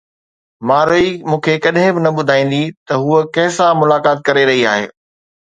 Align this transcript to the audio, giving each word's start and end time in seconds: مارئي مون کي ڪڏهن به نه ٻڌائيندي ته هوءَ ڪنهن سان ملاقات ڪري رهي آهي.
مارئي 0.69 1.09
مون 1.31 1.39
کي 1.47 1.53
ڪڏهن 1.65 1.91
به 1.97 2.01
نه 2.05 2.11
ٻڌائيندي 2.17 2.63
ته 2.87 2.93
هوءَ 3.03 3.19
ڪنهن 3.35 3.55
سان 3.59 3.71
ملاقات 3.85 4.17
ڪري 4.27 4.43
رهي 4.51 4.63
آهي. 4.73 4.87